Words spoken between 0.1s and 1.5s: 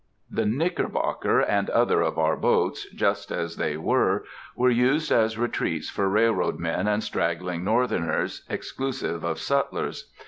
The Knickerbocker,